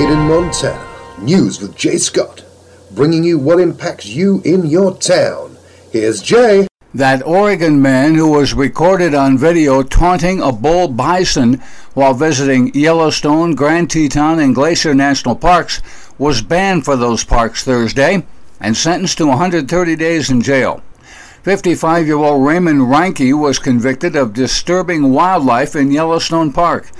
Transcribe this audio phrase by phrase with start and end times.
[0.00, 0.88] Made in Montana.
[1.18, 2.42] News with Jay Scott.
[2.90, 5.58] Bringing you what impacts you in your town.
[5.92, 6.68] Here's Jay.
[6.94, 11.60] That Oregon man who was recorded on video taunting a bull bison
[11.92, 15.82] while visiting Yellowstone, Grand Teton, and Glacier National Parks
[16.16, 18.24] was banned for those parks Thursday
[18.58, 20.82] and sentenced to 130 days in jail.
[21.42, 26.90] 55 year old Raymond Reinke was convicted of disturbing wildlife in Yellowstone Park.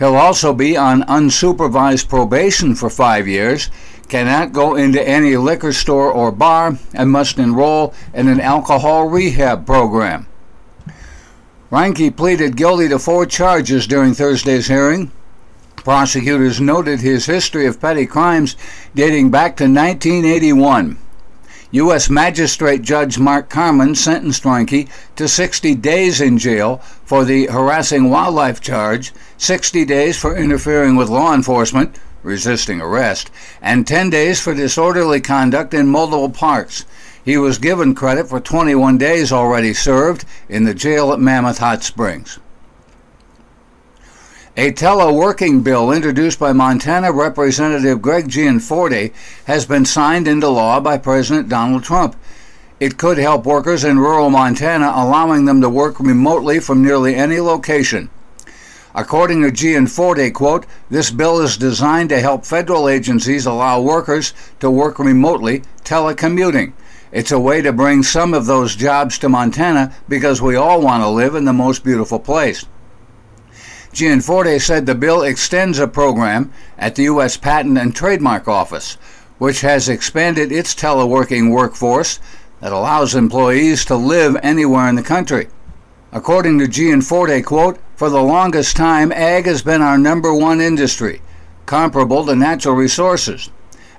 [0.00, 3.70] He'll also be on unsupervised probation for five years,
[4.08, 9.66] cannot go into any liquor store or bar, and must enroll in an alcohol rehab
[9.66, 10.26] program.
[11.70, 15.12] Reinke pleaded guilty to four charges during Thursday's hearing.
[15.76, 18.56] Prosecutors noted his history of petty crimes
[18.94, 20.96] dating back to 1981.
[21.72, 22.10] U.S.
[22.10, 28.60] Magistrate Judge Mark Carman sentenced Reinke to 60 days in jail for the harassing wildlife
[28.60, 33.30] charge, 60 days for interfering with law enforcement, resisting arrest,
[33.62, 36.86] and 10 days for disorderly conduct in multiple parks.
[37.24, 41.84] He was given credit for 21 days already served in the jail at Mammoth Hot
[41.84, 42.40] Springs.
[44.56, 49.12] A teleworking bill introduced by Montana Representative Greg Gianforte
[49.44, 52.16] has been signed into law by President Donald Trump.
[52.80, 57.38] It could help workers in rural Montana, allowing them to work remotely from nearly any
[57.38, 58.10] location.
[58.92, 64.68] According to Gianforte, quote, this bill is designed to help federal agencies allow workers to
[64.68, 66.72] work remotely, telecommuting.
[67.12, 71.04] It's a way to bring some of those jobs to Montana because we all want
[71.04, 72.66] to live in the most beautiful place.
[73.92, 77.36] Gianforte said the bill extends a program at the U.S.
[77.36, 78.94] Patent and Trademark Office,
[79.38, 82.20] which has expanded its teleworking workforce
[82.60, 85.48] that allows employees to live anywhere in the country.
[86.12, 91.20] According to Gianforte, quote, for the longest time, ag has been our number one industry,
[91.66, 93.50] comparable to natural resources.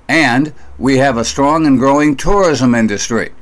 [0.08, 3.32] And we have a strong and growing tourism industry.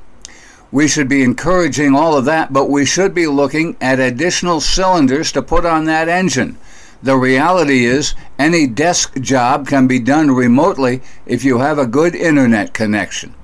[0.72, 5.32] We should be encouraging all of that, but we should be looking at additional cylinders
[5.32, 6.56] to put on that engine.
[7.02, 12.14] The reality is, any desk job can be done remotely if you have a good
[12.14, 13.34] internet connection.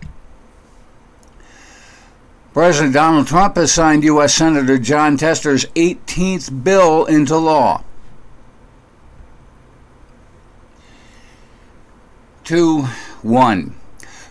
[2.53, 4.35] President Donald Trump has signed U.S.
[4.35, 7.83] Senator Jon Tester's 18th bill into law.
[12.45, 12.83] Two,
[13.23, 13.75] one.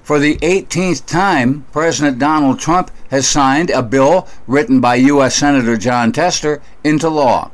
[0.06, 5.34] For the 18th time, President Donald Trump has signed a bill written by U.S.
[5.34, 7.50] Senator Jon Tester into law.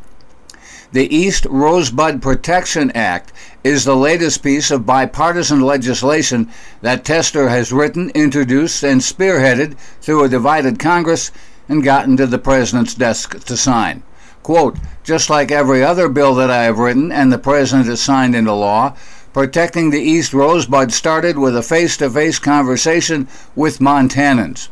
[0.91, 3.31] The East Rosebud Protection Act
[3.63, 6.49] is the latest piece of bipartisan legislation
[6.81, 11.31] that Tester has written, introduced, and spearheaded through a divided Congress
[11.69, 14.03] and gotten to the President's desk to sign.
[14.43, 18.35] Quote, just like every other bill that I have written and the President has signed
[18.35, 18.97] into law,
[19.33, 24.67] Protecting the East Rosebud started with a face to face conversation with Montanans.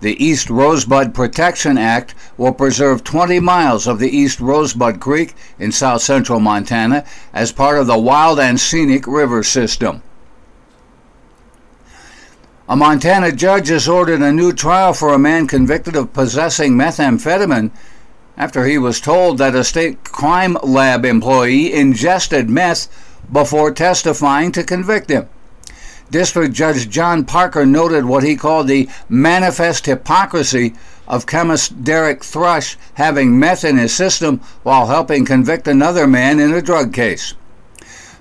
[0.00, 5.70] The East Rosebud Protection Act will preserve 20 miles of the East Rosebud Creek in
[5.70, 10.02] south central Montana as part of the Wild and Scenic River System.
[12.68, 17.70] A Montana judge has ordered a new trial for a man convicted of possessing methamphetamine
[18.36, 22.88] after he was told that a state crime lab employee ingested meth
[23.32, 25.28] before testifying to convict him.
[26.10, 30.74] District Judge John Parker noted what he called the manifest hypocrisy
[31.06, 36.52] of chemist Derek Thrush having meth in his system while helping convict another man in
[36.52, 37.34] a drug case.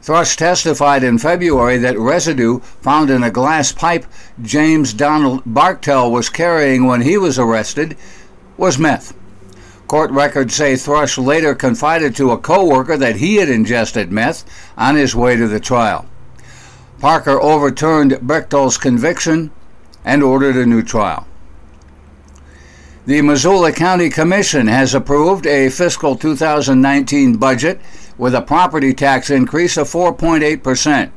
[0.01, 4.05] Thrush testified in February that residue found in a glass pipe
[4.41, 7.97] James Donald Bartel was carrying when he was arrested
[8.57, 9.13] was meth.
[9.89, 14.45] Court records say Thrush later confided to a coworker that he had ingested meth
[14.77, 16.05] on his way to the trial.
[16.99, 19.49] Parker overturned Bechtel's conviction
[20.05, 21.25] and ordered a new trial.
[23.07, 27.81] The Missoula County Commission has approved a fiscal 2019 budget
[28.15, 31.09] with a property tax increase of 4.8%.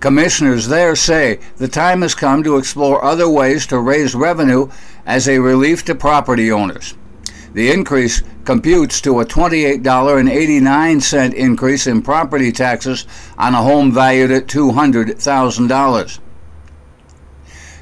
[0.00, 4.70] Commissioners there say the time has come to explore other ways to raise revenue
[5.04, 6.94] as a relief to property owners.
[7.54, 13.06] The increase computes to a $28.89 increase in property taxes
[13.38, 16.18] on a home valued at $200,000.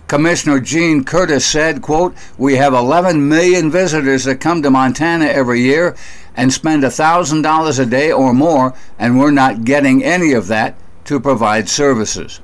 [0.06, 5.62] Commissioner Jean Curtiss said, quote, We have 11 million visitors that come to Montana every
[5.62, 5.96] year
[6.36, 10.76] and spend $1,000 a day or more, and we're not getting any of that
[11.06, 12.40] to provide services.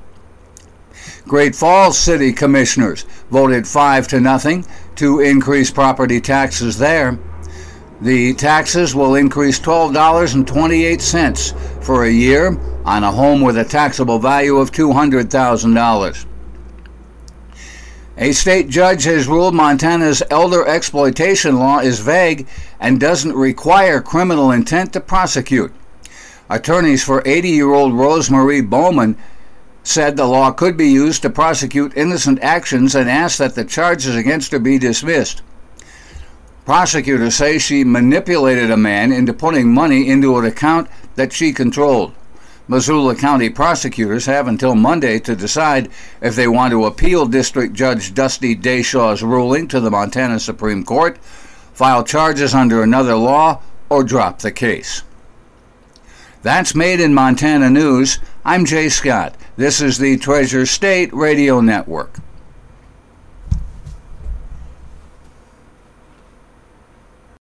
[1.27, 4.65] Great Falls City Commissioners voted 5 to nothing
[4.95, 7.17] to increase property taxes there.
[8.01, 14.57] The taxes will increase $12.28 for a year on a home with a taxable value
[14.57, 16.25] of $200,000.
[18.17, 22.45] A state judge has ruled Montana's elder exploitation law is vague
[22.79, 25.73] and doesn't require criminal intent to prosecute.
[26.49, 29.17] Attorneys for 80 year old Rosemarie Bowman
[29.83, 34.15] said the law could be used to prosecute innocent actions and asked that the charges
[34.15, 35.41] against her be dismissed.
[36.65, 42.13] Prosecutors say she manipulated a man into putting money into an account that she controlled.
[42.69, 45.89] Missoula County prosecutors have until Monday to decide
[46.21, 51.17] if they want to appeal District Judge Dusty Deschamps' ruling to the Montana Supreme Court,
[51.73, 55.03] file charges under another law, or drop the case.
[56.43, 58.19] That's Made in Montana News.
[58.43, 59.33] I'm Jay Scott.
[59.55, 62.19] This is the Treasure State Radio Network.